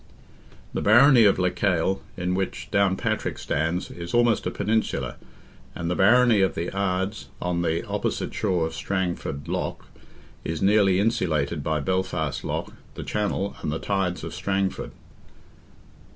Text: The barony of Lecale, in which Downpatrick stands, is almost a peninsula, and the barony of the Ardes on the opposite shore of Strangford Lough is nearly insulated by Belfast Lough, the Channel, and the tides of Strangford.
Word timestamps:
The 0.73 0.81
barony 0.81 1.25
of 1.25 1.37
Lecale, 1.37 2.01
in 2.17 2.33
which 2.33 2.69
Downpatrick 2.71 3.37
stands, 3.37 3.91
is 3.91 4.15
almost 4.15 4.47
a 4.47 4.49
peninsula, 4.49 5.15
and 5.75 5.91
the 5.91 5.95
barony 5.95 6.41
of 6.41 6.55
the 6.55 6.71
Ardes 6.71 7.27
on 7.39 7.61
the 7.61 7.85
opposite 7.87 8.33
shore 8.33 8.65
of 8.65 8.73
Strangford 8.73 9.47
Lough 9.47 9.77
is 10.43 10.59
nearly 10.59 10.99
insulated 10.99 11.63
by 11.63 11.81
Belfast 11.81 12.43
Lough, 12.43 12.69
the 12.95 13.03
Channel, 13.03 13.55
and 13.61 13.71
the 13.71 13.77
tides 13.77 14.23
of 14.23 14.33
Strangford. 14.33 14.89